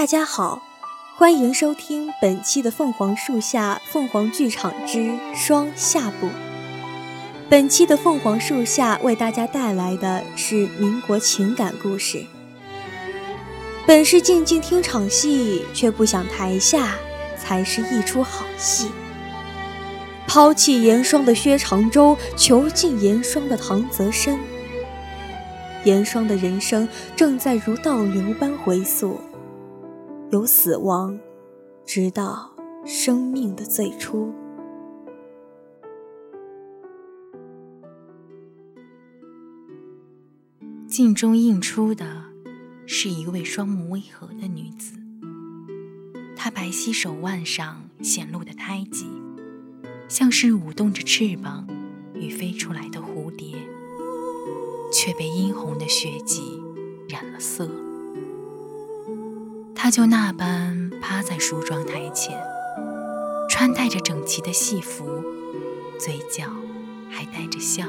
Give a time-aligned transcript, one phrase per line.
[0.00, 0.62] 大家好，
[1.14, 6.26] 欢迎收听本期的《凤凰树下凤凰剧场之双下部》。
[7.50, 12.24] 本期的《凤凰树下》为大家带来的是民国情感故事。
[13.86, 16.94] 本是静静听场戏，却不想台下
[17.36, 18.90] 才是一出好戏。
[20.26, 24.38] 抛弃严霜的薛长洲，囚禁严霜的唐泽深。
[25.84, 29.20] 严霜的人生正在如倒流般回溯，
[30.32, 31.18] 由死亡，
[31.84, 34.32] 直到生命的最初。
[40.86, 42.26] 镜中映出的
[42.86, 44.94] 是一位双目微合的女子，
[46.36, 49.06] 她白皙手腕上显露的胎记，
[50.08, 51.66] 像是舞动着翅膀
[52.14, 53.56] 与飞出来的蝴蝶。
[54.92, 56.60] 却被殷红的血迹
[57.08, 57.89] 染了色。
[59.90, 62.40] 就那般趴在梳妆台前，
[63.48, 65.24] 穿戴着整齐的戏服，
[65.98, 66.44] 嘴角
[67.10, 67.86] 还带着笑，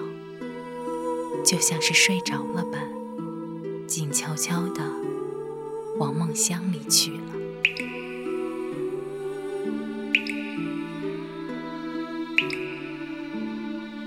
[1.45, 2.89] 就像是睡着了般，
[3.86, 4.81] 静悄悄地
[6.00, 7.20] 往梦乡里去了。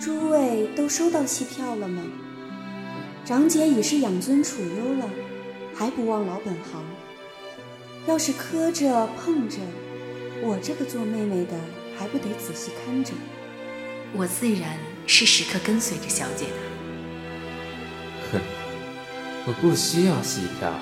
[0.00, 2.02] 诸位都收到戏票了吗？
[3.24, 5.08] 长姐已是养尊处优了，
[5.74, 6.82] 还不忘老本行。
[8.06, 9.58] 要是磕着碰着，
[10.42, 11.52] 我这个做妹妹的
[11.96, 13.12] 还不得仔细看着？
[14.16, 16.52] 我自然是时刻跟随着小姐的。
[18.32, 18.40] 哼，
[19.46, 20.72] 我不需要戏票。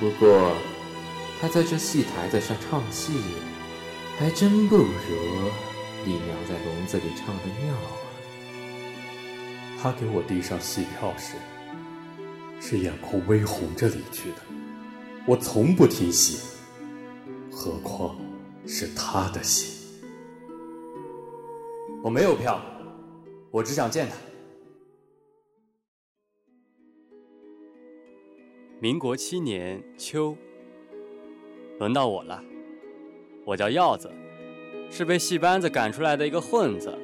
[0.00, 0.56] 不过，
[1.40, 3.12] 她在这戏台子上唱戏，
[4.18, 4.88] 还真不如
[6.04, 7.72] 你娘在笼子里唱的妙。
[7.74, 7.88] 啊。
[9.80, 11.34] 她给我递上戏票时，
[12.60, 14.63] 是眼眶微红着离去的。
[15.26, 16.54] 我从不听戏，
[17.50, 18.14] 何况
[18.66, 20.02] 是他的戏。
[22.02, 22.60] 我没有票，
[23.50, 24.14] 我只想见他。
[28.78, 30.36] 民国七年秋，
[31.78, 32.44] 轮到我了。
[33.46, 34.10] 我叫耀子，
[34.90, 36.94] 是被戏班子赶出来的一个混子。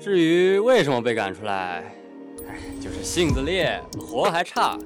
[0.00, 1.94] 至于为什么被赶出来，
[2.80, 4.76] 就是性子烈，活还差，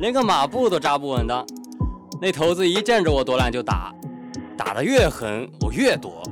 [0.00, 1.46] 连个马步都扎不稳当。
[2.20, 3.94] 那头子一见着我多懒就打，
[4.56, 6.22] 打得越狠我越躲，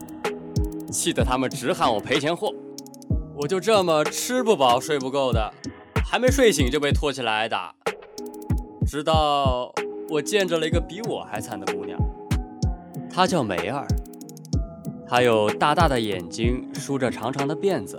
[0.90, 2.52] 气得他们直喊我赔钱货。
[3.34, 5.52] 我就这么吃不饱睡不够的，
[6.06, 7.74] 还没睡醒就被拖起来挨打。
[8.86, 9.72] 直到
[10.08, 11.98] 我见着了一个比我还惨的姑娘，
[13.10, 13.86] 她叫梅儿，
[15.06, 17.98] 她有大大的眼睛，梳着长长的辫子。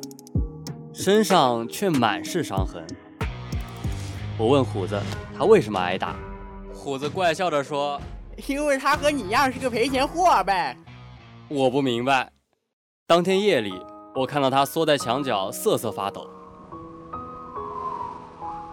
[0.94, 2.86] 身上却满是伤痕。
[4.38, 5.00] 我问虎子，
[5.36, 6.16] 他为什么挨打？
[6.84, 7.98] 虎子怪笑着说
[8.46, 10.76] ：“因为他和你一样是个赔钱货呗。”
[11.48, 12.30] 我不明白。
[13.08, 13.74] 当天夜里，
[14.14, 16.30] 我看到他缩在墙角瑟瑟发抖。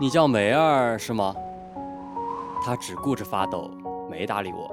[0.00, 1.32] 你叫梅儿是吗？
[2.64, 3.70] 他只顾着发抖，
[4.10, 4.68] 没搭理我。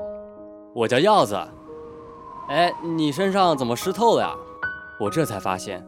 [0.73, 1.37] 我叫耀子。
[2.49, 4.33] 哎，你身上怎么湿透了呀？
[4.99, 5.85] 我这才发现。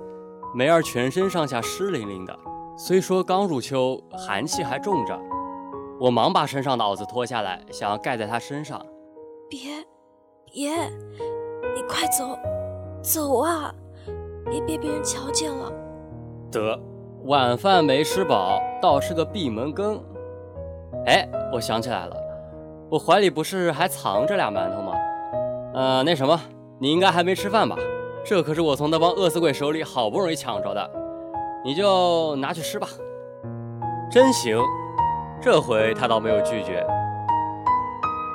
[0.53, 2.39] 梅儿全身上下湿淋淋的，
[2.77, 5.19] 虽说刚入秋，寒气还重着。
[5.99, 8.81] 我忙把身上的袄子脱下来，想要盖在她身上。
[9.49, 9.59] 别，
[10.45, 10.71] 别，
[11.75, 12.39] 你快走，
[13.01, 13.73] 走啊！
[14.49, 15.69] 别被别人瞧见了。
[16.49, 16.79] 得，
[17.25, 20.01] 晚饭没吃饱，倒是个闭门羹。
[21.05, 22.15] 哎，我想起来了，
[22.89, 24.93] 我怀里不是还藏着俩馒头吗？
[25.73, 26.39] 呃，那什么，
[26.79, 27.75] 你应该还没吃饭吧？
[28.23, 30.89] 这可是我从那帮饿死鬼手里好不容易抢着的，
[31.65, 32.87] 你就拿去吃吧。
[34.09, 34.57] 真行，
[35.41, 36.85] 这回他倒没有拒绝。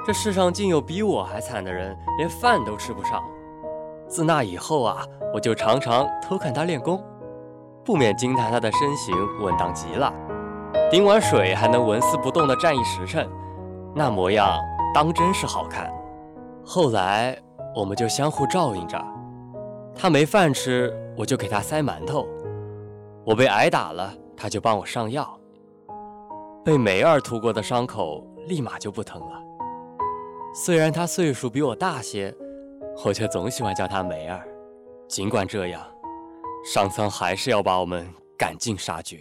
[0.07, 3.23] 这世上竟有比我还惨的人，连饭都吃不上。
[4.09, 7.03] 自那以后啊，我就常常偷看他练功，
[7.85, 10.13] 不免惊叹他的身形稳当极了，
[10.91, 13.29] 顶碗水还能纹丝不动地站一时辰，
[13.95, 14.59] 那模样
[14.95, 15.93] 当真是好看。
[16.65, 17.37] 后来
[17.75, 19.03] 我们就相互照应着。
[19.95, 22.27] 他没饭吃，我就给他塞馒头；
[23.25, 25.39] 我被挨打了，他就帮我上药。
[26.65, 29.43] 被梅儿涂过的伤口立马就不疼了。
[30.55, 32.35] 虽然他岁数比我大些，
[33.05, 34.43] 我却总喜欢叫他梅儿。
[35.07, 35.87] 尽管这样，
[36.65, 38.09] 上苍还是要把我们
[38.39, 39.21] 赶尽杀绝。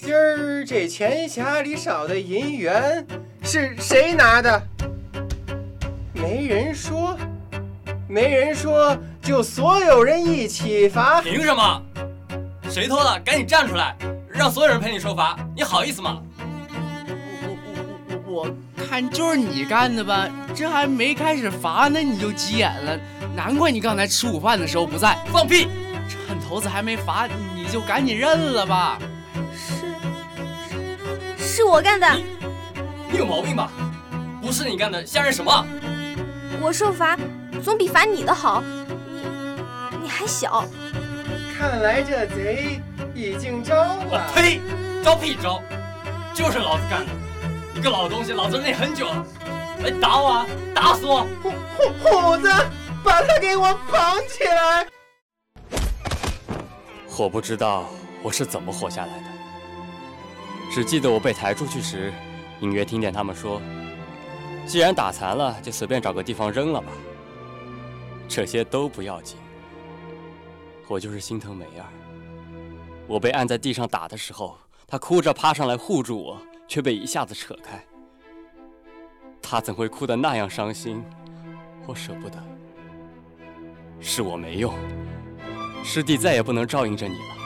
[0.00, 3.06] 今儿这钱匣里少的银元
[3.42, 4.62] 是谁拿的？
[6.14, 7.14] 没人说。
[8.08, 11.20] 没人说，就所有人一起罚。
[11.20, 11.82] 凭什么？
[12.70, 13.20] 谁偷的？
[13.24, 13.96] 赶紧站出来，
[14.36, 15.34] 让所有人陪你受罚。
[15.54, 16.20] 你好意思吗？
[17.42, 18.50] 我我我我
[18.86, 20.28] 看就是你干的吧？
[20.54, 22.98] 这还没开始罚呢，你就急眼了，
[23.34, 25.18] 难怪你刚才吃午饭的时候不在。
[25.32, 25.68] 放屁！
[26.08, 28.98] 趁头子还没罚，你就赶紧认了吧。
[31.38, 32.06] 是，是我干的。
[33.10, 33.70] 你有毛病吧？
[34.42, 35.66] 不是你干的，瞎认什么？
[36.60, 37.16] 我受罚
[37.64, 38.62] 总比罚你的好。
[38.62, 40.62] 你，你还小。
[41.58, 42.82] 看来这贼
[43.16, 44.30] 已经招了。
[44.34, 44.60] 呸！
[45.02, 45.62] 招屁招！
[46.34, 47.12] 就是老子干的！
[47.74, 49.24] 你个老东西，老子忍你很久了。
[49.82, 51.26] 来打我，啊，打死我！
[51.42, 52.52] 虎虎虎子，
[53.02, 54.86] 把他给我绑起来！
[57.18, 57.86] 我不知道
[58.22, 59.24] 我是怎么活下来的，
[60.70, 62.12] 只记得我被抬出去时，
[62.60, 63.62] 隐约听见他们说
[64.68, 66.88] ：“既然打残了，就随便找个地方扔了吧。”
[68.28, 69.38] 这些都不要紧，
[70.88, 71.86] 我就是心疼梅儿。
[73.06, 77.82] 我被按在地上打的时候，他哭着爬上来护住我，却被一下子扯开。
[79.40, 81.02] 他怎会哭得那样伤心？
[81.86, 82.36] 我舍不得，
[84.00, 84.74] 是我没用。
[85.84, 87.36] 师弟再也不能照应着你了，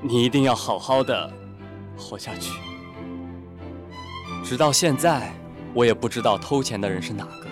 [0.00, 1.32] 你一定要好好的
[1.96, 2.52] 活下去。
[4.44, 5.32] 直到现在，
[5.74, 7.46] 我也不知道偷钱的人是哪个，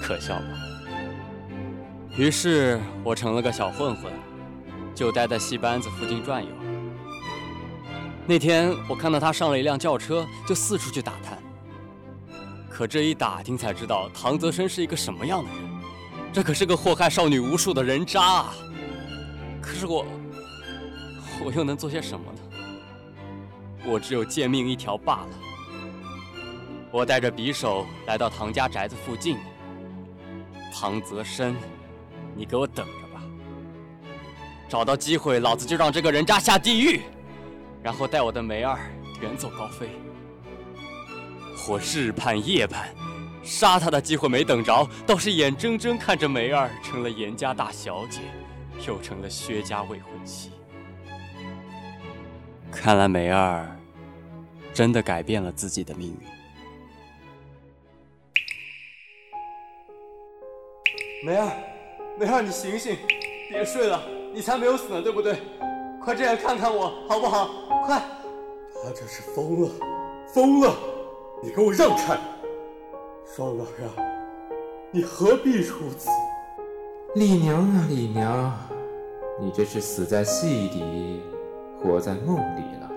[0.00, 0.44] 可笑吧？
[2.16, 4.12] 于是我成了个小混混，
[4.94, 6.50] 就待在戏班子附近转悠。
[8.26, 11.38] 那天我看到他上了一辆轿车，就四处去打探。
[12.68, 15.58] 可这一打听才知道，唐泽生是一个什么样的人。
[16.32, 18.54] 这可是个祸害少女无数的人渣啊！
[19.60, 20.06] 可是我，
[21.44, 22.38] 我又能做些什么呢？
[23.84, 25.28] 我只有贱命一条罢了。
[26.92, 29.38] 我带着匕首来到唐家宅子附近。
[30.72, 31.56] 唐泽生，
[32.36, 33.09] 你给我等着！
[34.70, 37.00] 找到机会，老子就让这个人渣下地狱，
[37.82, 38.78] 然后带我的梅儿
[39.20, 39.88] 远走高飞。
[41.68, 42.88] 我日盼夜盼。
[43.42, 48.20] 杀他的机会没等着，倒是眼睁睁看着梅儿成了严家大小姐，
[48.86, 50.52] 又成了薛家未婚妻。
[52.70, 53.66] 看来梅儿
[54.74, 56.18] 真的改变了自己的命运。
[61.24, 61.50] 梅儿，
[62.18, 62.96] 梅儿，你醒醒，
[63.48, 64.00] 别睡了，
[64.32, 65.38] 你才没有死呢，对不对？
[66.02, 67.50] 快这样看看我，好不好？
[67.84, 68.00] 快！
[68.82, 69.68] 他这是疯了，
[70.32, 70.74] 疯了！
[71.42, 72.18] 你给我让开！
[73.26, 73.92] 双儿啊，
[74.90, 76.08] 你何必如此？
[77.14, 78.56] 李娘啊，李娘，
[79.40, 81.22] 你这是死在戏里，
[81.82, 82.90] 活在梦里了。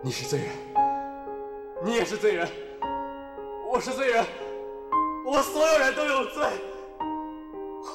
[0.00, 0.48] 你是罪人，
[1.84, 2.48] 你也是罪人，
[3.70, 4.24] 我是罪人，
[5.26, 6.44] 我所有人都有罪。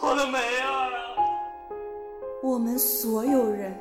[0.01, 0.86] 我的梅儿啊！
[2.47, 3.77] 我们所有人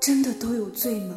[0.00, 1.16] 真的都有罪吗？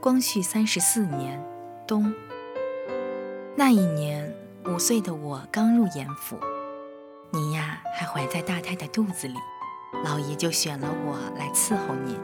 [0.00, 1.38] 光绪三十四年
[1.86, 2.10] 冬，
[3.54, 4.34] 那一年
[4.64, 6.38] 五岁的我刚入严府，
[7.30, 9.34] 你呀还怀在大太太肚子里，
[10.06, 12.18] 老爷就选了我来伺候您。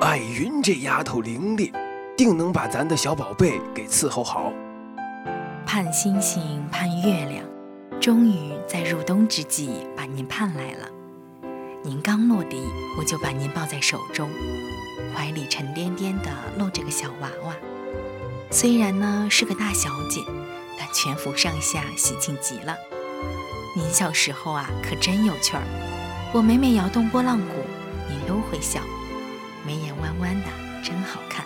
[0.00, 1.72] 艾云这丫头伶俐，
[2.16, 4.52] 定能把咱的小宝贝给伺候好。
[5.64, 7.47] 盼星星盼月亮，
[8.00, 10.88] 终于在入冬之际把您盼来了。
[11.82, 12.62] 您刚落地，
[12.96, 14.30] 我就把您抱在手中。
[15.14, 17.54] 怀里沉甸甸的露着个小娃娃，
[18.50, 20.22] 虽然呢是个大小姐，
[20.78, 22.76] 但全府上下喜庆极了。
[23.76, 25.62] 您小时候啊可真有趣儿，
[26.32, 27.54] 我每每摇动拨浪鼓，
[28.08, 28.80] 您都会笑，
[29.66, 30.46] 眉眼弯弯的，
[30.84, 31.44] 真好看。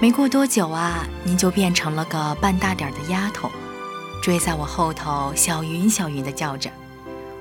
[0.00, 3.50] 没过多久啊，您就变成了个半大点的丫头，
[4.26, 6.68] 追在我后头小云小云的叫着，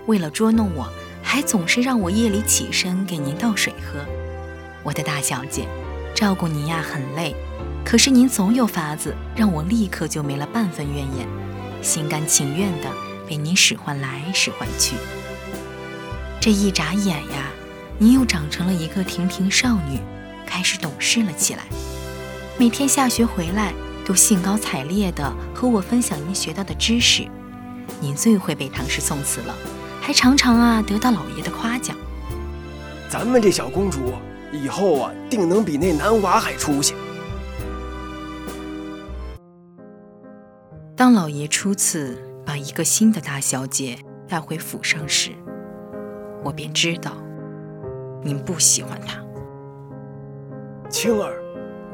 [0.06, 0.88] 为了捉弄我，
[1.24, 4.06] 还总是让我夜里起身给您倒水喝。
[4.84, 5.68] 我的大小姐，
[6.14, 7.36] 照顾您呀很累，
[7.84, 11.28] 可是您总有法子让我立刻就没了半分怨言，
[11.82, 12.92] 心甘情愿的
[13.28, 14.96] 被您使唤来使唤去。
[16.40, 17.50] 这一眨眼呀，
[17.98, 20.00] 您又长成了一个亭亭少女，
[20.46, 21.64] 开始懂事了起来。
[22.60, 23.74] 每天下学回来，
[24.06, 27.28] 都兴高采烈的和我分享您学到的知识。
[28.00, 29.54] 您最会背唐诗宋词了，
[30.00, 31.98] 还常常啊得到老爷的夸奖。
[33.10, 34.00] 咱们这小公主。
[34.54, 36.94] 以后啊，定能比那男娃还出息。
[40.96, 43.98] 当老爷初次把一个新的大小姐
[44.30, 45.32] 带回府上时，
[46.42, 47.18] 我便知道
[48.24, 49.22] 您不喜欢她。
[50.90, 51.44] 青儿，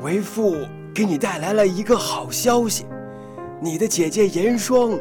[0.01, 0.55] 为父
[0.93, 2.85] 给你带来了一个好消息，
[3.59, 4.99] 你的姐姐严霜，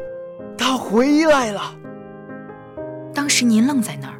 [0.57, 1.75] 她回来了。
[3.13, 4.19] 当时您愣在那儿，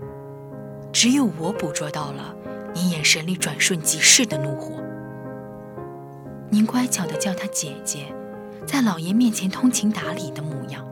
[0.92, 2.36] 只有我捕捉到了。
[2.74, 4.82] 您眼神里转瞬即逝的怒火。
[6.50, 8.06] 您乖巧的叫她姐姐，
[8.66, 10.86] 在老爷面前通情达理的模样。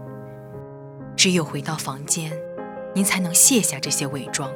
[1.16, 2.32] 只有回到房间，
[2.94, 4.50] 您才能卸下这些伪装，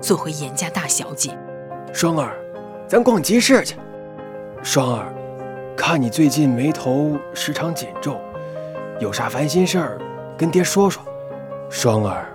[0.00, 1.36] 做回严家大小姐。
[1.92, 2.36] 双儿，
[2.86, 3.76] 咱逛集市去。
[4.62, 5.14] 双儿，
[5.78, 8.20] 看你最近眉头时常紧皱，
[8.98, 9.98] 有啥烦心事儿
[10.36, 11.00] 跟爹说说。
[11.70, 12.26] 双儿，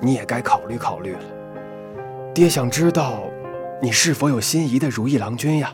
[0.00, 1.20] 你也该考虑考虑了。
[2.34, 3.20] 爹想知道，
[3.80, 5.72] 你是否有心仪的如意郎君呀？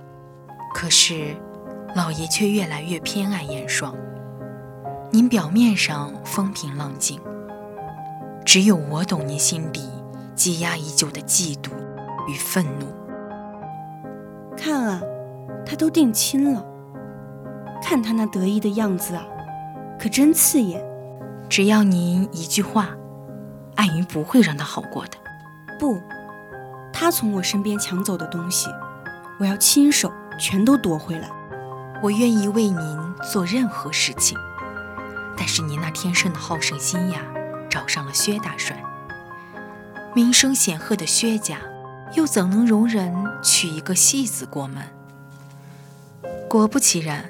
[0.75, 1.35] 可是，
[1.97, 3.97] 老爷却越来越偏爱严霜。
[5.11, 7.19] 您表面上风平浪静，
[8.45, 9.89] 只有我懂您心底
[10.35, 11.71] 积压已久的嫉妒
[12.29, 12.87] 与愤怒。
[14.55, 15.01] 看啊，
[15.65, 16.65] 他都定亲了，
[17.87, 19.23] 看他那得意的样子啊，
[20.01, 20.83] 可真刺眼。
[21.51, 22.89] 只要您一句话。
[23.77, 25.19] 艾云不会让他好过的。
[25.79, 26.01] 不，
[26.93, 28.71] 他从我身边抢走的东西，
[29.39, 31.29] 我要亲手全都夺回来。
[32.01, 34.39] 我愿意为您做任何事情，
[35.37, 37.21] 但是您那天生的好胜心呀，
[37.69, 38.81] 找上了薛大帅。
[40.15, 41.59] 名声显赫的薛家，
[42.15, 43.13] 又怎能容忍
[43.43, 44.85] 娶一个戏子过门？
[46.49, 47.25] 果不其然，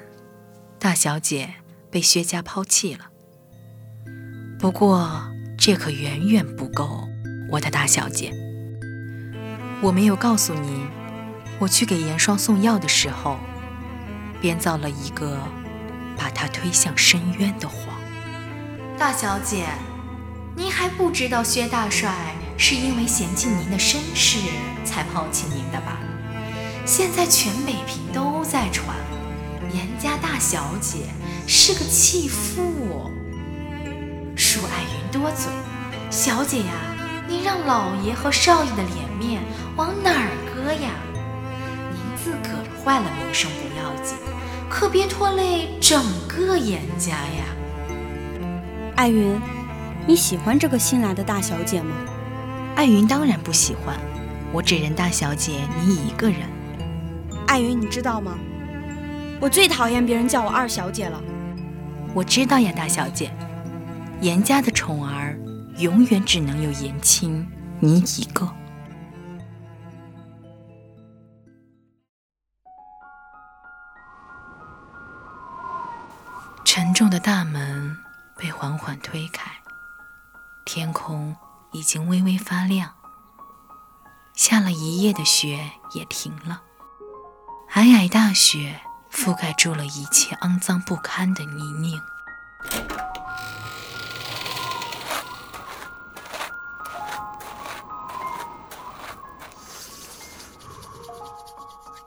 [0.79, 1.55] 大小姐
[1.89, 3.09] 被薛家抛弃了。
[4.59, 5.31] 不过。
[5.57, 7.07] 这可远远不够，
[7.49, 8.31] 我的大小姐。
[9.81, 10.85] 我没有告诉您，
[11.59, 13.39] 我去给严霜送药的时候，
[14.41, 15.39] 编造了一个
[16.17, 17.77] 把他推向深渊的谎。
[18.99, 19.65] 大小姐，
[20.55, 22.13] 您还不知道薛大帅
[22.57, 24.37] 是因为嫌弃您的身世
[24.83, 25.99] 才抛弃您的吧？
[26.85, 28.95] 现在全北平都在传，
[29.75, 30.99] 严家大小姐
[31.45, 33.11] 是个弃妇。
[34.37, 35.51] 恕爱云多嘴，
[36.09, 36.71] 小姐呀，
[37.27, 39.41] 您让老爷和少爷的脸面
[39.75, 40.91] 往哪儿搁呀？
[41.91, 44.15] 您自个儿坏了名声不要紧，
[44.69, 47.43] 可别拖累整个严家呀。
[48.95, 49.37] 爱云，
[50.07, 51.93] 你喜欢这个新来的大小姐吗？
[52.77, 53.97] 爱云当然不喜欢，
[54.53, 56.39] 我只认大小姐你一个人。
[57.45, 58.37] 爱云，你知道吗？
[59.45, 61.21] 我最讨厌别人叫我二小姐了。
[62.15, 63.31] 我知道呀，大小姐。
[64.19, 65.37] 严家的宠儿，
[65.77, 67.47] 永远只能有严青
[67.79, 68.51] 你一个。
[76.63, 77.95] 沉重的大门
[78.35, 79.51] 被缓缓推开，
[80.65, 81.35] 天空
[81.71, 82.95] 已经微微发亮，
[84.33, 86.63] 下了一夜的雪也停了，
[87.71, 88.81] 皑皑大雪
[89.15, 91.99] 覆盖住了一切肮脏不堪的泥泞。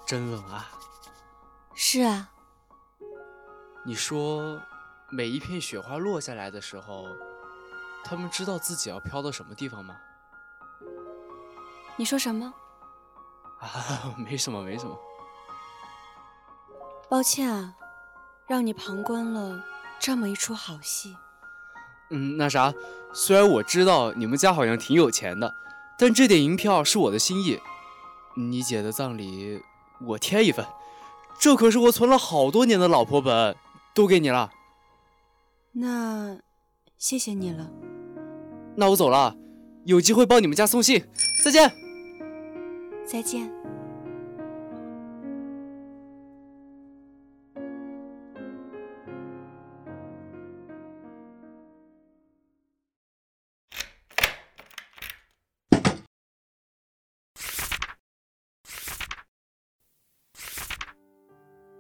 [0.07, 0.71] 真冷啊！
[1.75, 2.29] 是啊。
[3.85, 4.61] 你说，
[5.09, 7.07] 每一片雪花落下来的时候，
[8.05, 9.97] 他们知道自己要飘到什么地方吗？
[11.97, 12.53] 你说什么？
[13.61, 14.97] 啊，没什么，没什么。
[17.09, 17.75] 抱歉啊，
[18.47, 19.65] 让你旁观了
[19.99, 21.17] 这么一出好戏。
[22.11, 22.73] 嗯，那啥，
[23.13, 25.55] 虽然我知道你们家好像挺有钱的，
[25.99, 27.61] 但这点银票是我的心意。
[28.37, 29.63] 你姐的葬礼。
[30.07, 30.65] 我添一份，
[31.41, 33.57] 这可是我存了好多年的老婆本，
[33.93, 34.53] 都给你了。
[35.73, 36.39] 那，
[36.97, 37.69] 谢谢你了。
[38.77, 39.35] 那我走了，
[39.87, 41.05] 有机会帮你们家送信。
[41.43, 41.73] 再见。
[43.05, 43.53] 再见。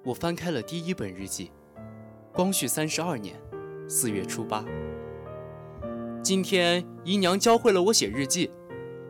[0.08, 1.50] 我翻开了第一本日记，
[2.32, 3.38] 光绪三十二年
[3.86, 4.64] 四月初八。
[6.22, 8.50] 今天姨娘教会了我写日记，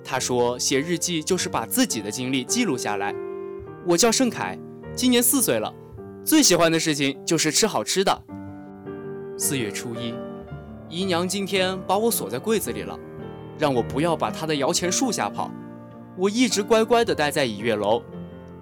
[0.03, 3.15] 她说写日记就是把自己的经历记录下来。
[3.87, 4.59] 我叫盛凯，
[4.93, 5.73] 今年四岁了，
[6.25, 8.25] 最喜欢的事情就是吃好吃的。
[9.37, 10.13] 四月初一，
[10.89, 12.99] 姨娘今天把我锁在柜子里了，
[13.57, 15.49] 让我不要把她的摇钱树吓跑。
[16.17, 18.03] 我一直乖乖地待在倚月楼，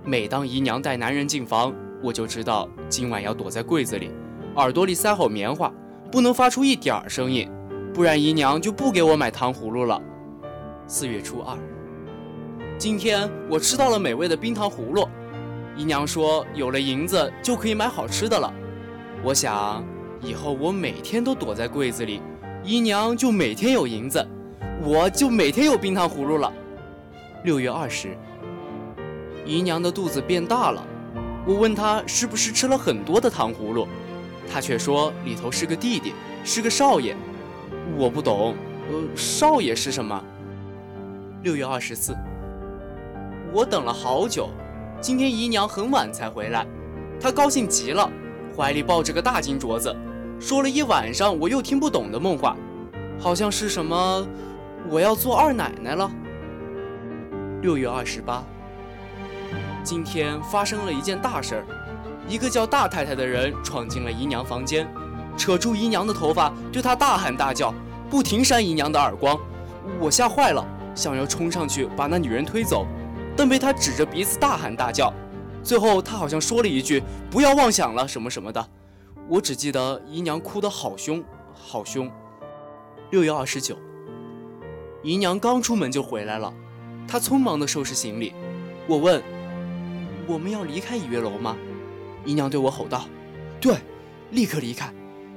[0.05, 1.75] 每当姨娘带男人进房。
[2.03, 4.11] 我就知道今晚要躲在柜子里，
[4.57, 5.73] 耳朵里塞好棉花，
[6.13, 7.51] 不能发出一点儿声音，
[7.93, 10.01] 不然姨娘就不给我买糖葫芦了。
[10.87, 11.57] 四月初二，
[12.79, 15.09] 今天我吃到了美味的冰糖葫芦，
[15.77, 18.53] 姨娘说有了银子就可以买好吃的了。
[19.25, 19.85] 我想
[20.21, 22.21] 以后我每天都躲在柜子里，
[22.63, 24.25] 姨娘就每天有银子，
[24.85, 26.53] 我就每天有冰糖葫芦了。
[27.43, 28.17] 六月二十。
[29.45, 30.87] 姨娘的肚子变大了。
[31.47, 33.87] 我问他是不是吃了很多的糖葫芦，
[34.53, 36.13] 他却说里头是个弟弟，
[36.45, 37.17] 是个少爷。
[37.97, 38.57] 我不懂，
[38.91, 40.21] 呃，少爷是什么？
[41.43, 42.17] 六月二十四，
[43.53, 44.51] 我等了好久，
[45.01, 46.67] 今天姨娘很晚才回来，
[47.21, 48.11] 她高兴极了，
[48.57, 49.95] 怀里抱着个大金镯子，
[50.41, 52.57] 说了一晚上我又听不懂的梦话，
[53.21, 54.27] 好像是什么
[54.89, 56.11] 我要做二奶奶了。
[57.63, 58.45] 六月二十八，
[59.87, 61.67] 今天发生了一件大事儿，
[62.29, 64.85] 一个叫大太太的人闯进了姨娘房间，
[65.37, 67.73] 扯住姨娘的头发，对她大喊大叫，
[68.11, 69.39] 不停扇姨娘的耳光，
[70.01, 70.67] 我吓坏了。
[70.93, 72.85] 想要冲上去把那女人推走，
[73.37, 75.13] 但被她指着鼻子大喊大叫。
[75.63, 77.01] 最后她好像说了一句
[77.31, 78.69] “不要妄想了”什么什么的。
[79.29, 81.23] 我只记得姨娘哭得好凶，
[81.55, 82.11] 好凶。
[83.11, 83.77] 六月二十九，
[85.05, 86.53] 姨娘刚出门就回来了，
[87.07, 88.35] 她匆忙地收拾行李。
[88.89, 89.23] 我问
[90.27, 91.57] ：“我们要离开倚月楼吗？”
[92.25, 93.09] 姨娘对我吼道
[93.61, 93.77] ：“对，
[94.31, 94.93] 立刻离开！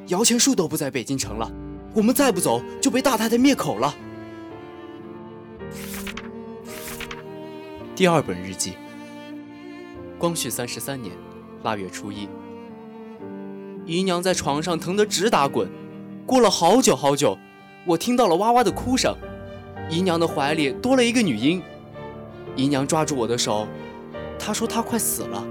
[0.08, 1.52] 摇钱树都不在北京城了，
[1.94, 3.96] 我们再不走就被大太太灭口了。”
[7.96, 8.74] 第二本日记。
[10.18, 11.14] 光绪三十三年
[11.64, 12.28] 腊月初一，
[13.86, 15.70] 姨娘在床上疼得直打滚。
[16.26, 17.38] 过了好久好久，
[17.86, 19.16] 我听到了哇哇的哭声。
[19.90, 21.62] 姨娘的怀里多了一个女婴。
[22.56, 23.66] 姨娘抓住我的手，
[24.40, 25.46] 他说他快死了，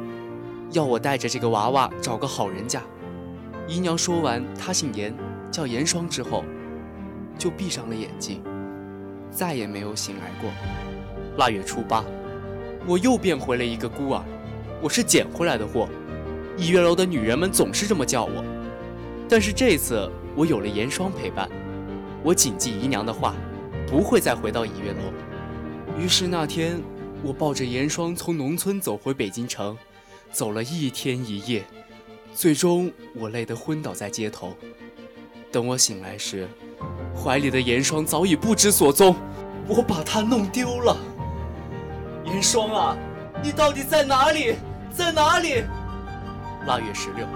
[0.72, 2.82] 要我带着这个娃娃找个好人家。
[3.68, 5.14] 姨娘说完，她姓严，
[5.50, 6.42] 叫严霜之后，
[7.38, 8.42] 就闭上了眼睛，
[9.30, 10.50] 再也没有醒来过。
[11.36, 12.02] 腊月初八。
[12.86, 14.24] 我又变回了一个孤儿，
[14.80, 15.86] 我是捡回来的货。
[16.56, 18.42] 一月楼的女人们总是这么叫我，
[19.28, 21.46] 但是这次我有了严霜陪伴，
[22.22, 23.34] 我谨记姨娘的话，
[23.86, 26.00] 不会再回到一月楼。
[26.02, 26.80] 于是那天，
[27.22, 29.76] 我抱着严霜从农村走回北京城，
[30.32, 31.64] 走了一天一夜，
[32.32, 34.56] 最终我累得昏倒在街头。
[35.50, 36.48] 等我醒来时，
[37.16, 39.16] 怀里的严霜早已不知所踪，
[39.66, 40.96] 我把她弄丢了。
[42.24, 42.96] 严霜啊，
[43.42, 44.54] 你到底在哪里？
[44.92, 45.64] 在哪里？
[46.66, 47.26] 腊月十六，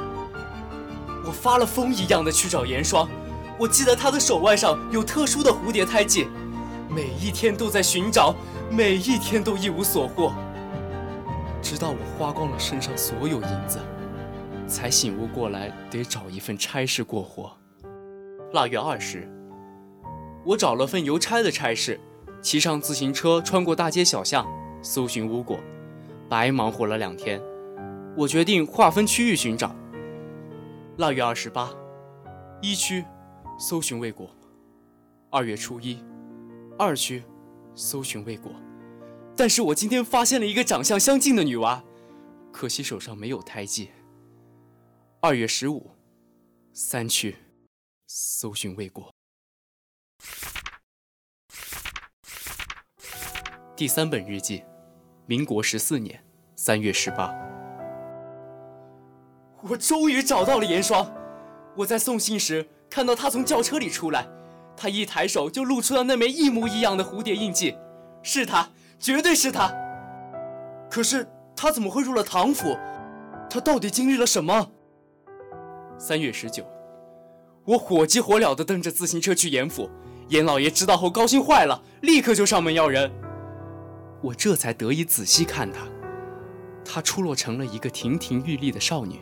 [1.24, 3.09] 我发了疯一样的去找严霜。
[3.59, 6.28] 我记得她的手腕上有特殊的蝴蝶胎记，
[6.88, 8.35] 每一天都在寻找，
[8.74, 10.32] 每一天都一无所获。
[11.61, 13.78] 直到我花光了身上所有银子，
[14.66, 17.52] 才醒悟过来得找一份差事过活。
[18.54, 19.28] 腊月二十，
[20.42, 22.00] 我找了份邮差的差事，
[22.40, 24.46] 骑上自行车穿过大街小巷。
[24.85, 25.61] 搜寻无果，
[26.28, 27.40] 白忙活了两天。
[28.16, 29.76] 我决定划分区域寻找。
[30.96, 31.70] 腊月二十八，
[32.61, 33.04] 一区
[33.58, 34.26] 搜寻未果；
[35.30, 36.02] 二月初一，
[36.76, 37.22] 二区
[37.74, 38.52] 搜寻未果。
[39.37, 41.82] 但是我今天发现了一个长相相近的女娃，
[42.52, 43.90] 可惜手上没有胎记。
[45.20, 45.90] 二月十五，
[46.72, 47.37] 三区
[48.06, 49.12] 搜寻未果。
[53.76, 54.62] 第三本日记。
[55.24, 56.22] 民国十四年
[56.56, 57.32] 三月十八，
[59.62, 61.11] 我终于找到了严霜。
[61.76, 64.26] 我在送信时看到他从轿车里出来，
[64.83, 67.77] 他一抬手就露出了那枚一模一样的蝴蝶印记，
[68.21, 69.73] 是他，绝对是他。
[70.90, 72.77] 可是他怎么会入了唐府？
[73.49, 74.73] 他到底经历了什么？
[75.97, 76.66] 三月十九，
[77.64, 79.88] 我火急火燎地蹬着自行车去严府，
[80.31, 83.09] 严老爷知道后高兴坏了，立刻就上门要人。
[84.21, 85.83] 我这才得以仔细看她，
[86.85, 89.21] 她出落成了一个亭亭玉立的少女，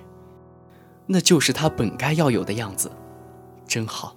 [1.05, 2.91] 那就是她本该要有的样子，
[3.69, 4.17] 真好。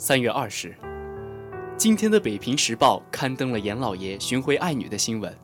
[0.00, 0.72] 三月二十，
[1.76, 5.36] 今天的《北平时报》刊登了严老爷寻回爱女的新闻，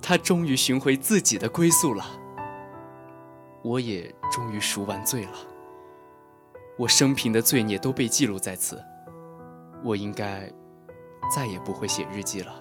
[0.00, 2.04] 他终于寻回自己的归宿了，
[3.64, 5.32] 我也终于赎完罪了，
[6.78, 8.80] 我生平的罪孽都被记录在此，
[9.82, 10.48] 我应该。
[11.34, 12.54] 再也不会写日记了，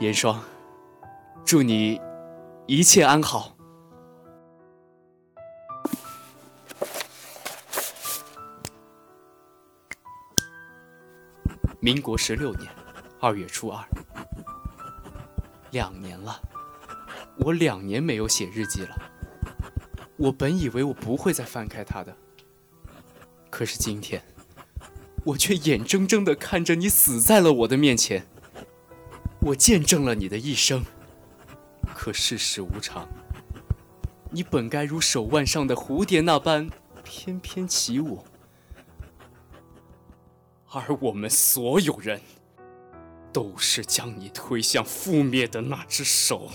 [0.00, 0.40] 严霜，
[1.44, 2.00] 祝你
[2.64, 3.55] 一切安好。
[11.86, 12.68] 民国十六年
[13.20, 13.80] 二月初二，
[15.70, 16.42] 两年了，
[17.38, 18.88] 我两年没有写日记了。
[20.16, 22.12] 我本以为我不会再翻开它的，
[23.48, 24.20] 可是今天。
[25.22, 28.26] 我却眼睁睁地看着你死在了我的面前，
[29.42, 30.84] 我见证了你的一生。
[31.94, 33.06] 可世事无常，
[34.32, 36.68] 你本该如手腕上的蝴蝶那般
[37.04, 38.24] 翩翩起舞，
[40.76, 42.20] 而我们所有人
[43.32, 46.50] 都是将你推向覆灭的那只手。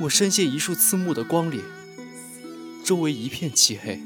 [0.00, 1.62] 我深陷一束刺目的光里，
[2.90, 4.00] 周围一片漆黑。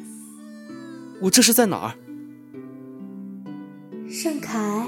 [1.22, 1.94] 我这是在哪儿？
[4.10, 4.86] 盛凯，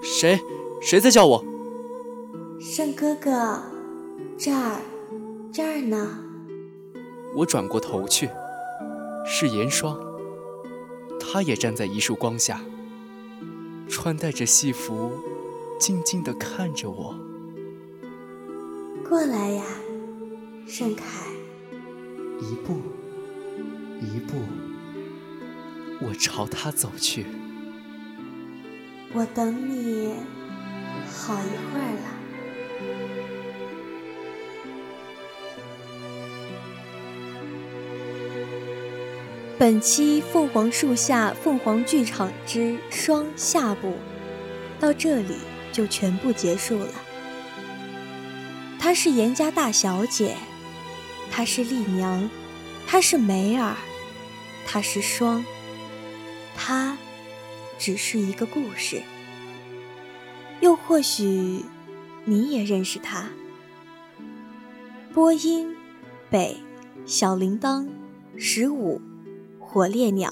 [0.00, 0.38] 谁？
[0.80, 1.44] 谁在叫我？
[2.60, 3.60] 盛哥哥，
[4.38, 4.80] 这儿，
[5.52, 6.20] 这儿呢。
[7.34, 8.30] 我转过头去，
[9.26, 9.98] 是严霜。
[11.18, 12.60] 他也站在一束光下，
[13.88, 15.10] 穿戴着戏服，
[15.80, 17.16] 静静地看着我。
[19.02, 19.64] 过来呀。
[20.64, 21.26] 盛凯，
[22.38, 22.78] 一步，
[24.00, 24.42] 一步，
[26.00, 27.26] 我朝他走去。
[29.12, 30.14] 我等你
[31.06, 32.08] 好一会儿了。
[39.58, 43.98] 本期《凤凰树下凤凰剧场之双》下部
[44.78, 45.34] 到这里
[45.70, 46.88] 就全部结束了。
[48.78, 50.36] 她是严家大小姐。
[51.30, 52.30] 她是丽娘，
[52.86, 53.76] 她是梅儿，
[54.72, 55.44] 她是霜，
[56.54, 56.96] 她
[57.76, 59.02] 只是一个故事。
[60.60, 61.64] 又或许
[62.24, 63.28] 你也认识她。
[65.12, 65.74] 播音：
[66.30, 66.56] 北
[67.04, 67.88] 小铃铛，
[68.36, 69.00] 十五
[69.58, 70.30] 火烈鸟，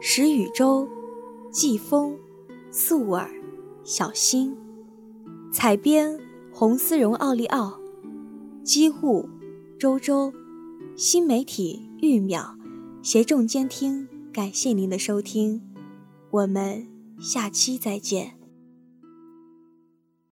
[0.00, 0.88] 石宇洲，
[1.52, 2.18] 季风，
[2.72, 3.30] 素儿，
[3.84, 4.56] 小新。
[5.52, 6.18] 采编：
[6.52, 7.78] 红丝绒奥利奥，
[8.64, 9.28] 机务。
[9.78, 10.32] 周周，
[10.96, 12.57] 新媒体玉淼，
[13.00, 15.62] 携众监听，感谢您的收听，
[16.30, 16.86] 我们
[17.20, 18.37] 下期再见。